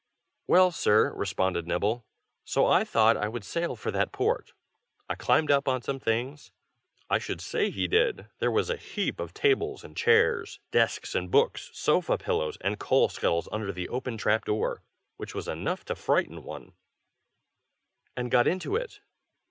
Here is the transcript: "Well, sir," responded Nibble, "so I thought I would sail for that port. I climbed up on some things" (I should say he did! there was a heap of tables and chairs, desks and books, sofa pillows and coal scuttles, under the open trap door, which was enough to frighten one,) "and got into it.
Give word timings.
"Well, 0.47 0.71
sir," 0.71 1.13
responded 1.13 1.67
Nibble, 1.67 2.07
"so 2.43 2.65
I 2.65 2.83
thought 2.83 3.15
I 3.15 3.27
would 3.27 3.43
sail 3.45 3.75
for 3.75 3.91
that 3.91 4.11
port. 4.11 4.53
I 5.07 5.13
climbed 5.13 5.51
up 5.51 5.67
on 5.67 5.83
some 5.83 5.99
things" 5.99 6.51
(I 7.07 7.19
should 7.19 7.39
say 7.39 7.69
he 7.69 7.87
did! 7.87 8.27
there 8.39 8.49
was 8.49 8.71
a 8.71 8.77
heap 8.77 9.19
of 9.19 9.31
tables 9.35 9.83
and 9.83 9.95
chairs, 9.95 10.59
desks 10.71 11.13
and 11.13 11.29
books, 11.29 11.69
sofa 11.73 12.17
pillows 12.17 12.57
and 12.61 12.79
coal 12.79 13.09
scuttles, 13.09 13.47
under 13.51 13.71
the 13.71 13.89
open 13.89 14.17
trap 14.17 14.45
door, 14.45 14.81
which 15.17 15.35
was 15.35 15.47
enough 15.47 15.85
to 15.85 15.93
frighten 15.93 16.41
one,) 16.41 16.73
"and 18.17 18.31
got 18.31 18.47
into 18.47 18.75
it. 18.75 19.01